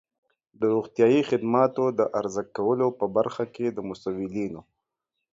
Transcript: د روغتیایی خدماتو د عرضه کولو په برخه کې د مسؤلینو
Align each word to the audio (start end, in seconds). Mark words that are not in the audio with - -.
د 0.59 0.61
روغتیایی 0.73 1.21
خدماتو 1.29 1.83
د 1.99 2.01
عرضه 2.19 2.43
کولو 2.55 2.87
په 2.99 3.05
برخه 3.15 3.43
کې 3.55 3.67
د 3.71 3.79
مسؤلینو 3.89 4.61